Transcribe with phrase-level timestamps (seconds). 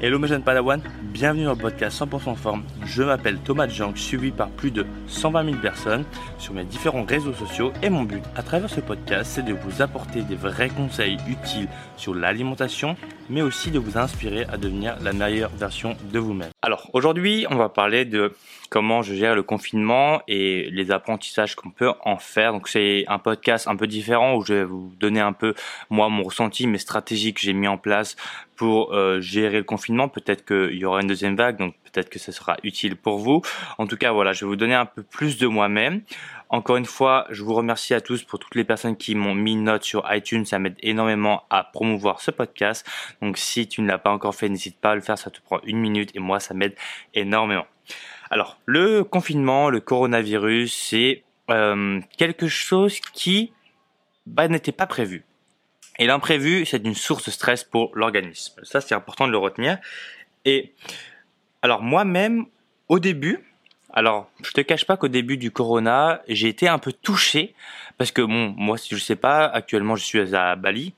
[0.00, 2.64] Hello mes jeunes Padawan, bienvenue dans le podcast 100% forme.
[2.84, 6.04] Je m'appelle Thomas Jank, suivi par plus de 120 000 personnes
[6.36, 9.82] sur mes différents réseaux sociaux et mon but à travers ce podcast c'est de vous
[9.82, 12.96] apporter des vrais conseils utiles sur l'alimentation
[13.28, 16.50] mais aussi de vous inspirer à devenir la meilleure version de vous-même.
[16.62, 18.32] Alors aujourd'hui on va parler de
[18.70, 22.52] comment je gère le confinement et les apprentissages qu'on peut en faire.
[22.52, 25.54] Donc c'est un podcast un peu différent où je vais vous donner un peu
[25.90, 28.16] moi mon ressenti, mes stratégies que j'ai mis en place
[28.56, 30.08] pour euh, gérer le confinement.
[30.08, 33.42] Peut-être qu'il y aura une deuxième vague, donc peut-être que ça sera utile pour vous.
[33.78, 36.02] En tout cas, voilà, je vais vous donner un peu plus de moi-même.
[36.54, 39.54] Encore une fois, je vous remercie à tous pour toutes les personnes qui m'ont mis
[39.54, 40.44] une note sur iTunes.
[40.44, 42.86] Ça m'aide énormément à promouvoir ce podcast.
[43.20, 45.18] Donc si tu ne l'as pas encore fait, n'hésite pas à le faire.
[45.18, 46.76] Ça te prend une minute et moi, ça m'aide
[47.12, 47.66] énormément.
[48.30, 53.52] Alors, le confinement, le coronavirus, c'est euh, quelque chose qui
[54.24, 55.24] bah, n'était pas prévu.
[55.98, 58.60] Et l'imprévu, c'est une source de stress pour l'organisme.
[58.62, 59.78] Ça, c'est important de le retenir.
[60.44, 60.72] Et
[61.62, 62.46] alors moi-même,
[62.88, 63.44] au début,
[63.92, 67.54] alors je te cache pas qu'au début du corona, j'ai été un peu touché
[67.98, 70.94] parce que bon, moi, si je sais pas, actuellement, je suis à Bali.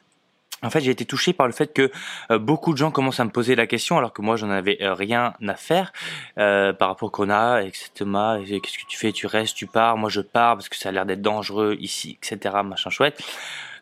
[0.62, 1.90] En fait, j'ai été touché par le fait que
[2.30, 4.78] euh, beaucoup de gens commencent à me poser la question, alors que moi, j'en avais
[4.80, 5.92] euh, rien à faire
[6.38, 7.90] euh, par rapport au corona, etc.
[8.00, 9.12] Qu'est-ce que tu fais?
[9.12, 12.18] Tu restes Tu pars Moi, je pars parce que ça a l'air d'être dangereux ici,
[12.22, 12.56] etc.
[12.64, 13.22] Machin chouette.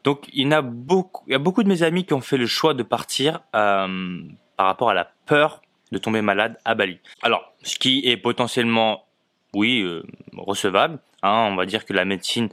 [0.04, 2.36] Donc il y a beaucoup, il y a beaucoup de mes amis qui ont fait
[2.36, 4.20] le choix de partir euh,
[4.56, 5.62] par rapport à la peur
[5.94, 6.98] de tomber malade à Bali.
[7.22, 9.06] Alors, ce qui est potentiellement,
[9.54, 10.02] oui, euh,
[10.36, 10.98] recevable.
[11.22, 12.50] Hein, on va dire que la médecine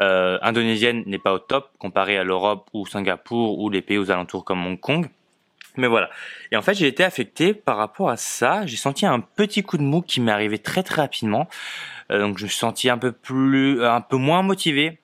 [0.00, 4.10] euh, indonésienne n'est pas au top comparé à l'Europe ou Singapour ou les pays aux
[4.10, 5.10] alentours comme Hong Kong.
[5.76, 6.08] Mais voilà.
[6.52, 8.64] Et en fait, j'ai été affecté par rapport à ça.
[8.64, 11.48] J'ai senti un petit coup de mou qui m'est arrivé très très rapidement.
[12.08, 14.98] donc je me suis senti un peu plus, un peu moins motivé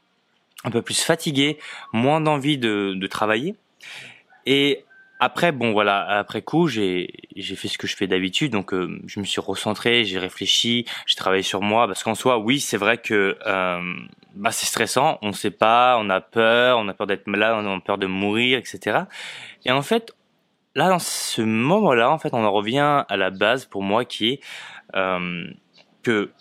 [0.65, 1.59] un peu plus fatigué,
[1.93, 3.57] moins d'envie de, de travailler.
[4.47, 4.85] Et
[5.25, 7.07] après, bon voilà, après coup, j'ai
[7.37, 11.15] fait ce que je fais d'habitude, donc euh, je me suis recentré, j'ai réfléchi, j'ai
[11.15, 13.95] travaillé sur moi, parce qu'en soi, oui, c'est vrai que euh,
[14.35, 17.55] bah, c'est stressant, on ne sait pas, on a peur, on a peur d'être malade,
[17.65, 19.03] on a peur de mourir, etc.
[19.65, 20.13] Et en fait,
[20.75, 24.29] là, dans ce moment-là, en fait, on en revient à la base pour moi, qui
[24.29, 24.41] est
[24.97, 25.47] euh,
[26.03, 26.33] que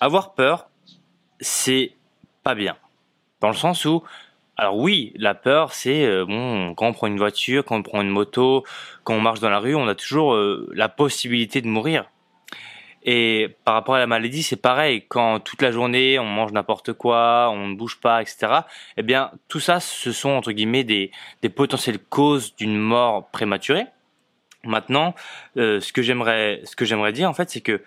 [0.00, 0.70] avoir peur,
[1.38, 1.92] c'est
[2.44, 2.78] pas bien.
[3.42, 4.02] Dans le sens où,
[4.62, 8.00] alors oui, la peur, c'est euh, bon, quand on prend une voiture, quand on prend
[8.00, 8.62] une moto,
[9.02, 12.08] quand on marche dans la rue, on a toujours euh, la possibilité de mourir.
[13.02, 15.04] Et par rapport à la maladie, c'est pareil.
[15.08, 18.60] Quand toute la journée on mange n'importe quoi, on ne bouge pas, etc.
[18.96, 21.10] Eh bien, tout ça, ce sont entre guillemets des,
[21.42, 23.86] des potentielles causes d'une mort prématurée.
[24.62, 25.16] Maintenant,
[25.56, 27.82] euh, ce que j'aimerais, ce que j'aimerais dire en fait, c'est que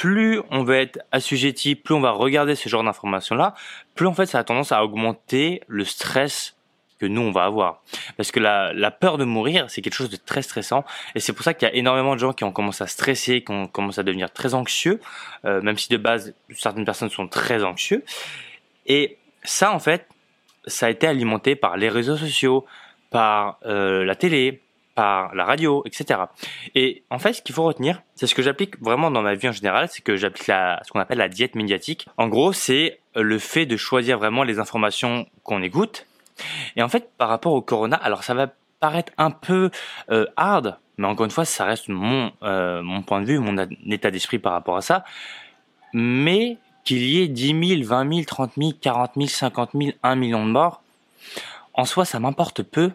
[0.00, 3.52] plus on va être assujetti, plus on va regarder ce genre d'informations-là,
[3.94, 6.56] plus en fait ça a tendance à augmenter le stress
[6.98, 7.82] que nous on va avoir.
[8.16, 11.44] Parce que la, peur de mourir, c'est quelque chose de très stressant, et c'est pour
[11.44, 14.00] ça qu'il y a énormément de gens qui ont commencé à stresser, qui ont commencé
[14.00, 15.00] à devenir très anxieux,
[15.44, 18.02] euh, même si de base certaines personnes sont très anxieux.
[18.86, 20.06] Et ça en fait,
[20.64, 22.64] ça a été alimenté par les réseaux sociaux,
[23.10, 24.62] par euh, la télé,
[24.94, 26.20] par la radio, etc.
[26.74, 29.48] Et en fait, ce qu'il faut retenir, c'est ce que j'applique vraiment dans ma vie
[29.48, 32.06] en général, c'est que j'applique la, ce qu'on appelle la diète médiatique.
[32.16, 36.06] En gros, c'est le fait de choisir vraiment les informations qu'on écoute.
[36.76, 38.48] Et en fait, par rapport au corona, alors ça va
[38.80, 39.70] paraître un peu
[40.10, 43.56] euh, hard, mais encore une fois, ça reste mon euh, mon point de vue, mon
[43.88, 45.04] état d'esprit par rapport à ça.
[45.92, 50.14] Mais qu'il y ait 10 000, 20 000, 30 000, 40 000, 50 000, 1
[50.16, 50.82] million de morts,
[51.74, 52.92] en soi, ça m'importe peu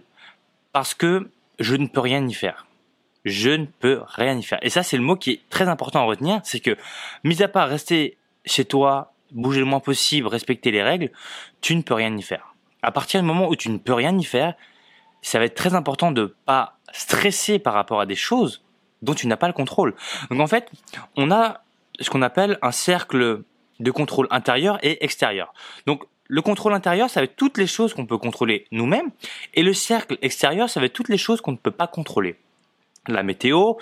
[0.71, 1.29] parce que
[1.59, 2.67] je ne peux rien y faire.
[3.23, 4.59] Je ne peux rien y faire.
[4.61, 6.77] Et ça, c'est le mot qui est très important à retenir, c'est que,
[7.23, 11.11] mis à part rester chez toi, bouger le moins possible, respecter les règles,
[11.61, 12.53] tu ne peux rien y faire.
[12.81, 14.53] À partir du moment où tu ne peux rien y faire,
[15.21, 18.63] ça va être très important de pas stresser par rapport à des choses
[19.01, 19.95] dont tu n'as pas le contrôle.
[20.29, 20.71] Donc en fait,
[21.15, 21.63] on a
[21.99, 23.43] ce qu'on appelle un cercle
[23.79, 25.53] de contrôle intérieur et extérieur.
[25.85, 29.11] Donc le contrôle intérieur, ça va être toutes les choses qu'on peut contrôler nous-mêmes,
[29.53, 32.37] et le cercle extérieur, ça va être toutes les choses qu'on ne peut pas contrôler.
[33.07, 33.73] La météo,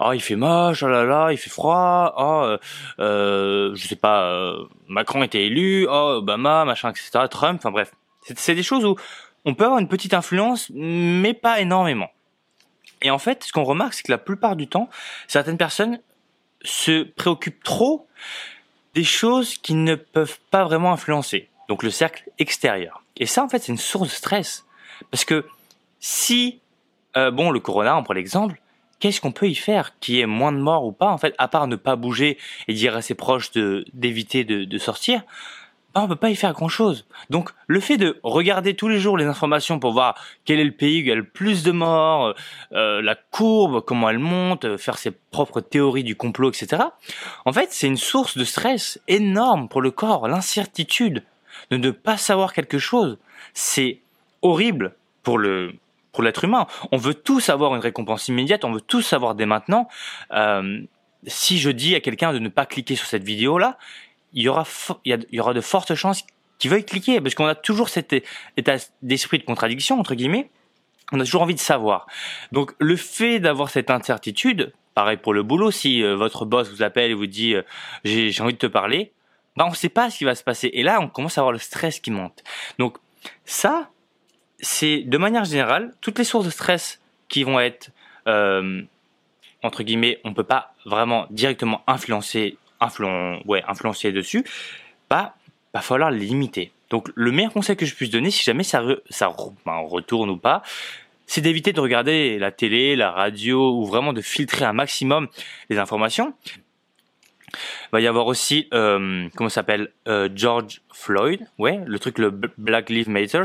[0.00, 2.56] oh il fait moche, oh là là, il fait froid, oh
[2.98, 7.10] euh, je sais pas, euh, Macron était élu, oh Obama, machin, etc.
[7.30, 7.92] Trump, enfin bref,
[8.34, 8.96] c'est des choses où
[9.46, 12.10] on peut avoir une petite influence, mais pas énormément.
[13.00, 14.90] Et en fait, ce qu'on remarque, c'est que la plupart du temps,
[15.26, 16.00] certaines personnes
[16.62, 18.06] se préoccupent trop
[18.94, 23.02] des choses qui ne peuvent pas vraiment influencer donc le cercle extérieur.
[23.16, 24.66] Et ça, en fait, c'est une source de stress.
[25.10, 25.46] Parce que
[26.00, 26.60] si,
[27.16, 28.60] euh, bon, le corona, on prend l'exemple,
[29.00, 31.48] qu'est-ce qu'on peut y faire Qui ait moins de morts ou pas, en fait, à
[31.48, 35.22] part ne pas bouger et dire à ses proches de d'éviter de, de sortir
[35.96, 37.06] bah, on peut pas y faire grand chose.
[37.30, 40.14] Donc le fait de regarder tous les jours les informations pour voir
[40.44, 42.34] quel est le pays où il y a le plus de morts,
[42.72, 46.82] euh, la courbe, comment elle monte, faire ses propres théories du complot, etc.
[47.46, 51.24] En fait, c'est une source de stress énorme pour le corps, l'incertitude
[51.70, 53.18] de ne pas savoir quelque chose.
[53.54, 54.00] C'est
[54.42, 55.74] horrible pour le
[56.12, 56.66] pour l'être humain.
[56.92, 59.86] On veut tous avoir une récompense immédiate, on veut tous savoir dès maintenant.
[60.32, 60.80] Euh,
[61.26, 63.76] si je dis à quelqu'un de ne pas cliquer sur cette vidéo là,
[64.32, 64.64] il y aura
[65.04, 66.24] il y, aura de fortes chances
[66.58, 68.14] qu'il veuille cliquer parce qu'on a toujours cet
[68.56, 70.50] état d'esprit de contradiction entre guillemets.
[71.12, 72.06] On a toujours envie de savoir.
[72.50, 76.82] Donc le fait d'avoir cette incertitude, pareil pour le boulot, si euh, votre boss vous
[76.82, 77.62] appelle et vous dit euh,
[78.04, 79.12] j'ai envie de te parler,
[79.56, 80.70] bah on ne sait pas ce qui va se passer.
[80.72, 82.42] Et là, on commence à avoir le stress qui monte.
[82.78, 82.98] Donc
[83.44, 83.90] ça,
[84.60, 87.90] c'est de manière générale toutes les sources de stress qui vont être
[88.26, 88.82] euh,
[89.62, 92.56] entre guillemets, on peut pas vraiment directement influencer,
[93.46, 94.44] ouais, influencer dessus.
[95.10, 95.34] Bah,
[95.74, 96.72] va falloir les limiter.
[96.90, 100.36] Donc le meilleur conseil que je puisse donner, si jamais ça, ça ben, retourne ou
[100.36, 100.62] pas,
[101.26, 105.28] c'est d'éviter de regarder la télé, la radio, ou vraiment de filtrer un maximum
[105.68, 106.34] les informations.
[107.52, 112.30] Il va y avoir aussi, euh, comment s'appelle, euh, George Floyd, ouais, le truc, le
[112.30, 113.42] Black Lives Matter.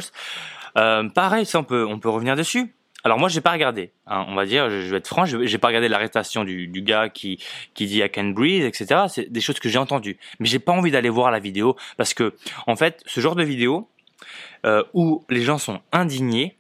[0.78, 2.74] Euh, pareil, ça on peut, on peut revenir dessus.
[3.04, 5.70] Alors moi j'ai pas regardé, hein, on va dire, je, vais être franc, j'ai pas
[5.70, 7.44] regardé l'arrestation du, du gars qui
[7.74, 9.06] qui dit I can breathe, etc.
[9.08, 12.14] C'est des choses que j'ai entendues, mais j'ai pas envie d'aller voir la vidéo parce
[12.14, 12.36] que
[12.68, 13.90] en fait ce genre de vidéo
[14.66, 16.58] euh, où les gens sont indignés,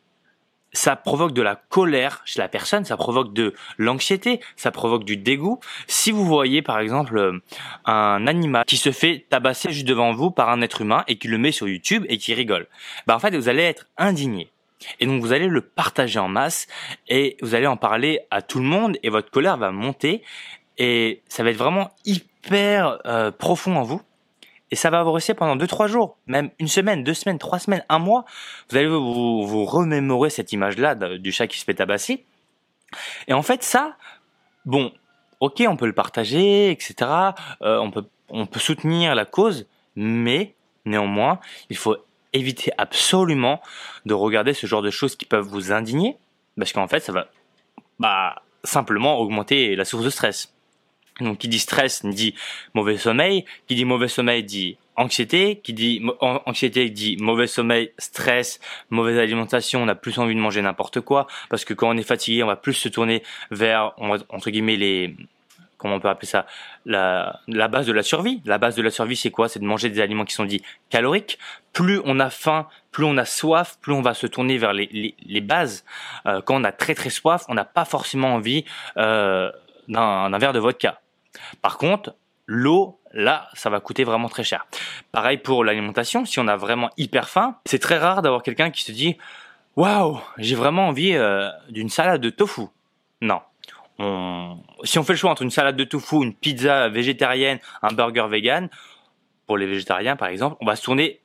[0.73, 5.17] ça provoque de la colère chez la personne, ça provoque de l'anxiété, ça provoque du
[5.17, 5.59] dégoût.
[5.87, 7.39] Si vous voyez par exemple euh,
[7.85, 11.27] un animal qui se fait tabasser juste devant vous par un être humain et qui
[11.27, 12.67] le met sur YouTube et qui rigole,
[13.07, 14.49] bah en fait vous allez être indigné.
[14.99, 16.67] Et donc vous allez le partager en masse
[17.07, 20.23] et vous allez en parler à tout le monde et votre colère va monter
[20.77, 24.01] et ça va être vraiment hyper euh, profond en vous
[24.71, 27.59] et ça va vous rester pendant deux trois jours, même une semaine, deux semaines, trois
[27.59, 28.25] semaines, un mois.
[28.69, 32.25] Vous allez vous, vous remémorer cette image-là du chat qui se fait tabasser.
[33.27, 33.95] Et en fait, ça,
[34.65, 34.93] bon,
[35.41, 36.95] ok, on peut le partager, etc.
[37.61, 41.39] Euh, on peut on peut soutenir la cause, mais néanmoins,
[41.69, 41.97] il faut
[42.33, 43.61] éviter absolument
[44.05, 46.17] de regarder ce genre de choses qui peuvent vous indigner,
[46.57, 47.27] parce qu'en fait, ça va
[47.99, 50.53] bah, simplement augmenter la source de stress.
[51.21, 52.35] Donc qui dit stress dit
[52.73, 58.59] mauvais sommeil, qui dit mauvais sommeil dit anxiété, qui dit anxiété dit mauvais sommeil, stress,
[58.89, 62.03] mauvaise alimentation, on a plus envie de manger n'importe quoi parce que quand on est
[62.03, 65.15] fatigué, on va plus se tourner vers entre guillemets les
[65.81, 66.45] comment on peut appeler ça
[66.85, 68.41] la, la base de la survie.
[68.45, 69.49] La base de la survie, c'est quoi?
[69.49, 71.39] C'est de manger des aliments qui sont dits caloriques.
[71.73, 74.87] Plus on a faim, plus on a soif, plus on va se tourner vers les,
[74.91, 75.83] les, les bases.
[76.27, 78.63] Euh, quand on a très très soif, on n'a pas forcément envie
[78.97, 79.51] euh,
[79.87, 81.00] d'un verre de vodka.
[81.61, 84.65] Par contre, l'eau, là, ça va coûter vraiment très cher.
[85.11, 88.83] Pareil pour l'alimentation, si on a vraiment hyper faim, c'est très rare d'avoir quelqu'un qui
[88.83, 89.17] se dit
[89.75, 92.63] Waouh, j'ai vraiment envie euh, d'une salade de tofu.
[93.21, 93.41] Non.
[94.83, 98.25] Si on fait le choix entre une salade de tofu, une pizza végétarienne, un burger
[98.29, 98.69] vegan,
[99.45, 101.21] pour les végétariens par exemple, on va se tourner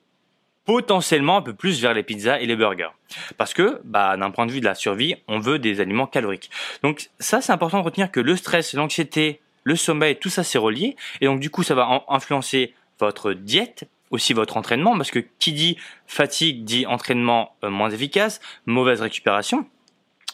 [0.67, 2.91] potentiellement un peu plus vers les pizzas et les burgers.
[3.38, 6.50] Parce que, bah, d'un point de vue de la survie, on veut des aliments caloriques.
[6.82, 10.58] Donc ça, c'est important de retenir que le stress, l'anxiété, le sommeil, tout ça c'est
[10.58, 10.94] relié.
[11.20, 15.52] Et donc du coup, ça va influencer votre diète, aussi votre entraînement, parce que qui
[15.52, 15.76] dit
[16.06, 19.66] fatigue dit entraînement euh, moins efficace, mauvaise récupération.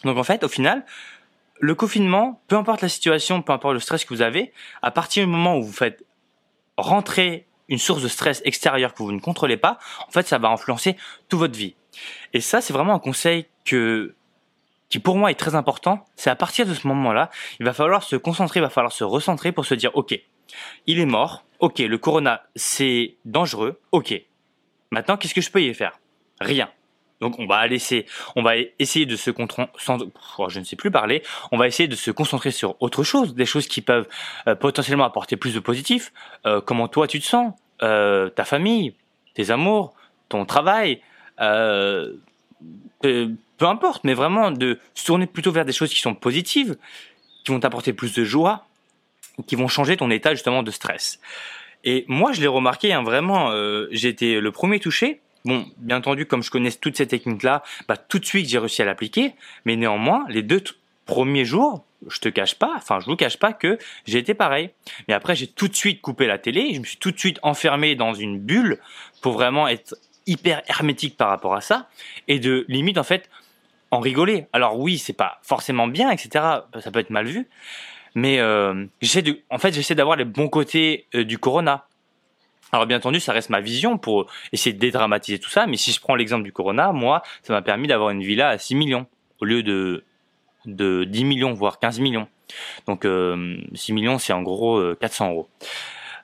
[0.05, 0.84] Donc en fait, au final,
[1.60, 5.24] le confinement, peu importe la situation, peu importe le stress que vous avez, à partir
[5.24, 6.05] du moment où vous faites
[6.77, 10.48] rentrer une source de stress extérieure que vous ne contrôlez pas, en fait, ça va
[10.48, 10.94] influencer
[11.31, 11.74] toute votre vie.
[12.34, 14.15] Et ça, c'est vraiment un conseil que
[14.93, 18.03] qui pour moi est très important, c'est à partir de ce moment-là, il va falloir
[18.03, 20.20] se concentrer, il va falloir se recentrer pour se dire, ok,
[20.87, 24.20] il est mort, ok, le corona c'est dangereux, ok.
[24.91, 25.99] Maintenant, qu'est-ce que je peux y faire?
[26.43, 26.69] Rien.
[27.22, 28.05] Donc on va laisser,
[28.37, 29.70] on va essayer de se concentrer,
[30.37, 31.22] oh, je ne sais plus parler,
[31.53, 34.08] on va essayer de se concentrer sur autre chose, des choses qui peuvent
[34.46, 36.13] euh, potentiellement apporter plus de positif.
[36.44, 38.94] Euh, comment toi tu te sens, euh, ta famille,
[39.32, 39.94] tes amours,
[40.29, 41.01] ton travail,
[43.01, 46.77] peu importe, mais vraiment de se tourner plutôt vers des choses qui sont positives,
[47.45, 48.67] qui vont t'apporter plus de joie,
[49.47, 51.21] qui vont changer ton état justement de stress.
[51.85, 55.21] Et moi, je l'ai remarqué, hein, vraiment, euh, été le premier touché.
[55.45, 58.83] Bon, bien entendu, comme je connais toutes ces techniques-là, bah, tout de suite, j'ai réussi
[58.83, 59.35] à l'appliquer.
[59.65, 60.63] Mais néanmoins, les deux
[61.07, 64.71] premiers jours, je te cache pas, enfin, je vous cache pas que j'ai été pareil.
[65.09, 67.39] Mais après, j'ai tout de suite coupé la télé, je me suis tout de suite
[67.43, 68.79] enfermé dans une bulle
[69.21, 71.88] pour vraiment être hyper hermétique par rapport à ça
[72.29, 73.29] et de limite en fait
[73.93, 74.46] en rigoler.
[74.52, 76.31] Alors oui, c'est pas forcément bien, etc.
[76.81, 77.46] Ça peut être mal vu,
[78.14, 81.86] mais euh, j'essaie de, en fait, j'essaie d'avoir les bons côtés euh, du Corona.
[82.72, 85.93] Alors bien entendu, ça reste ma vision pour essayer de dédramatiser tout ça, mais si
[85.93, 89.06] je prends l'exemple du Corona, moi, ça m'a permis d'avoir une villa à 6 millions
[89.41, 90.05] au lieu de,
[90.64, 92.29] de 10 millions, voire 15 millions.
[92.86, 95.48] Donc 6 euh, millions, c'est en gros 400 euros.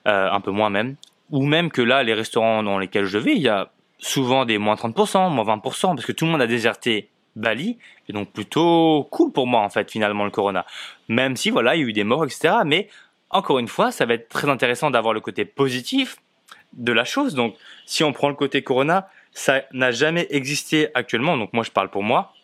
[0.07, 0.97] un peu moins même.
[1.31, 4.59] Ou même que là, les restaurants dans lesquels je vais, il y a souvent des
[4.59, 7.79] moins 30%, moins 20%, parce que tout le monde a déserté Bali,
[8.09, 10.67] et donc plutôt cool pour moi en fait finalement le Corona.
[11.09, 12.55] Même si voilà, il y a eu des morts, etc.
[12.65, 12.89] Mais
[13.31, 16.17] encore une fois, ça va être très intéressant d'avoir le côté positif
[16.73, 17.35] de la chose.
[17.35, 21.37] Donc si on prend le côté Corona, ça n'a jamais existé actuellement.
[21.37, 22.35] Donc moi je parle pour moi.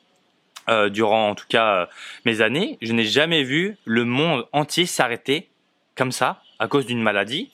[0.70, 1.86] Euh, durant en tout cas euh,
[2.24, 5.50] mes années, je n'ai jamais vu le monde entier s'arrêter
[5.94, 7.50] comme ça à cause d'une maladie.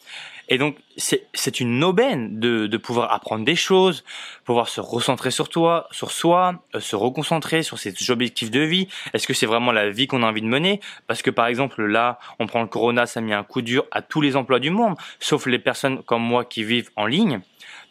[0.53, 4.05] Et donc, c'est une aubaine de, de, pouvoir apprendre des choses,
[4.45, 8.89] pouvoir se recentrer sur toi, sur soi, euh, se reconcentrer sur ses objectifs de vie.
[9.15, 10.81] Est-ce que c'est vraiment la vie qu'on a envie de mener?
[11.07, 13.87] Parce que par exemple, là, on prend le corona, ça a mis un coup dur
[13.93, 17.41] à tous les emplois du monde, sauf les personnes comme moi qui vivent en ligne.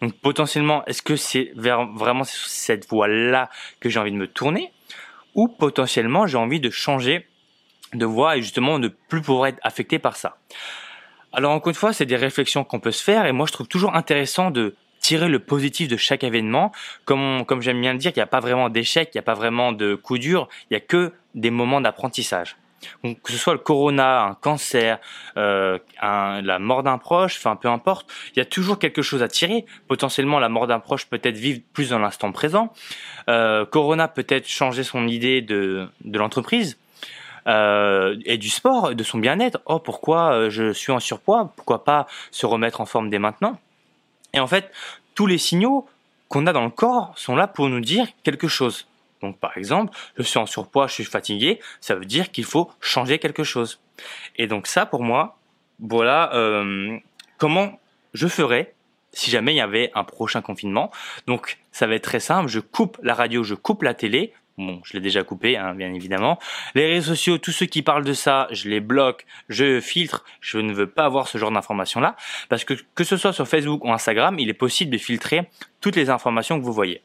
[0.02, 3.50] Donc potentiellement, est-ce que c'est vers vraiment cette voie-là
[3.80, 4.74] que j'ai envie de me tourner?
[5.34, 7.26] Ou potentiellement, j'ai envie de changer
[7.94, 10.36] de voie et justement de plus pouvoir être affecté par ça
[11.34, 13.68] alors encore une fois, c'est des réflexions qu'on peut se faire et moi je trouve
[13.68, 16.72] toujours intéressant de tirer le positif de chaque événement.
[17.06, 19.24] Comme, comme j'aime bien le dire, il n'y a pas vraiment d'échec, il n'y a
[19.24, 22.58] pas vraiment de coup dur, il n'y a que des moments d'apprentissage.
[23.04, 25.00] Donc, que ce soit le corona, un cancer,
[25.36, 29.28] euh, la mort d'un proche, enfin peu importe, il y a toujours quelque chose à
[29.28, 29.66] tirer.
[29.88, 32.74] Potentiellement, la mort d'un proche peut-être vivre plus dans l'instant présent.
[33.30, 36.79] Euh, corona peut-être changer son idée de, de l'entreprise
[37.50, 39.60] euh, et du sport, de son bien-être.
[39.66, 41.52] Oh, pourquoi euh, je suis en surpoids?
[41.56, 43.60] Pourquoi pas se remettre en forme dès maintenant?
[44.34, 44.72] Et en fait,
[45.16, 45.88] tous les signaux
[46.28, 48.88] qu'on a dans le corps sont là pour nous dire quelque chose.
[49.22, 52.72] Donc par exemple, je suis en surpoids, je suis fatigué, ça veut dire qu'il faut
[52.80, 53.80] changer quelque chose.
[54.38, 55.38] Et donc ça, pour moi,
[55.80, 56.98] voilà euh,
[57.38, 57.80] comment
[58.14, 58.74] je ferais
[59.12, 60.92] si jamais il y avait un prochain confinement.
[61.26, 64.82] Donc ça va être très simple, je coupe la radio, je coupe la télé, Bon,
[64.84, 66.38] je l'ai déjà coupé, hein, bien évidemment.
[66.76, 70.26] Les réseaux sociaux, tous ceux qui parlent de ça, je les bloque, je filtre.
[70.42, 72.18] Je ne veux pas avoir ce genre d'informations-là.
[72.50, 75.50] Parce que que ce soit sur Facebook ou Instagram, il est possible de filtrer
[75.80, 77.02] toutes les informations que vous voyez.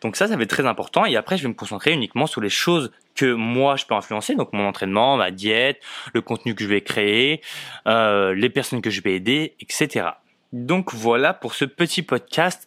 [0.00, 1.04] Donc ça, ça va être très important.
[1.04, 4.34] Et après, je vais me concentrer uniquement sur les choses que moi, je peux influencer.
[4.34, 5.80] Donc mon entraînement, ma diète,
[6.12, 7.40] le contenu que je vais créer,
[7.86, 10.08] euh, les personnes que je vais aider, etc.
[10.52, 12.66] Donc voilà pour ce petit podcast.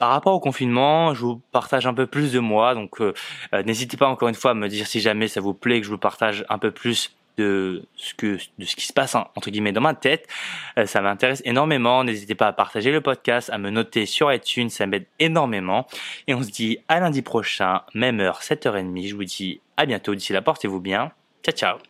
[0.00, 3.12] Par rapport au confinement, je vous partage un peu plus de moi, donc euh,
[3.52, 5.84] euh, n'hésitez pas encore une fois à me dire si jamais ça vous plaît que
[5.84, 9.50] je vous partage un peu plus de ce que de ce qui se passe entre
[9.50, 10.26] guillemets dans ma tête.
[10.78, 12.02] Euh, ça m'intéresse énormément.
[12.02, 15.86] N'hésitez pas à partager le podcast, à me noter sur iTunes, ça m'aide énormément.
[16.26, 19.06] Et on se dit à lundi prochain, même heure, 7h30.
[19.06, 20.14] Je vous dis à bientôt.
[20.14, 21.12] D'ici là, portez-vous bien.
[21.44, 21.89] Ciao ciao.